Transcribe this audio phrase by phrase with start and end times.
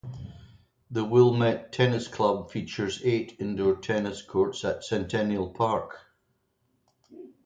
[0.89, 5.99] The Wilmette Tennis Club features eight indoor tennis courts at Centennial Park.